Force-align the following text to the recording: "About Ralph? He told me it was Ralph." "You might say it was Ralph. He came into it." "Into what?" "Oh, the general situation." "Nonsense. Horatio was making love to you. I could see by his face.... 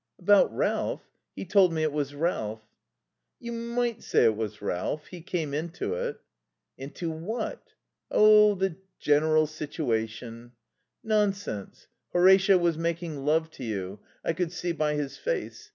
"About 0.17 0.51
Ralph? 0.51 1.03
He 1.35 1.45
told 1.45 1.71
me 1.71 1.83
it 1.83 1.91
was 1.91 2.15
Ralph." 2.15 2.63
"You 3.39 3.51
might 3.51 4.01
say 4.01 4.23
it 4.25 4.35
was 4.35 4.59
Ralph. 4.59 5.05
He 5.05 5.21
came 5.21 5.53
into 5.53 5.93
it." 5.93 6.19
"Into 6.75 7.11
what?" 7.11 7.73
"Oh, 8.09 8.55
the 8.55 8.77
general 8.97 9.45
situation." 9.45 10.53
"Nonsense. 11.03 11.85
Horatio 12.13 12.57
was 12.57 12.79
making 12.79 13.17
love 13.25 13.51
to 13.51 13.63
you. 13.63 13.99
I 14.25 14.33
could 14.33 14.51
see 14.51 14.71
by 14.71 14.95
his 14.95 15.19
face.... 15.19 15.69